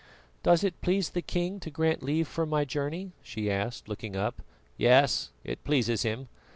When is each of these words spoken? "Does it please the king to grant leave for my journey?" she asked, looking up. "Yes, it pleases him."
"Does 0.41 0.63
it 0.63 0.81
please 0.81 1.11
the 1.11 1.21
king 1.21 1.59
to 1.59 1.69
grant 1.69 2.01
leave 2.01 2.27
for 2.27 2.47
my 2.47 2.65
journey?" 2.65 3.11
she 3.21 3.51
asked, 3.51 3.87
looking 3.87 4.15
up. 4.15 4.41
"Yes, 4.75 5.29
it 5.43 5.63
pleases 5.63 6.01
him." 6.01 6.27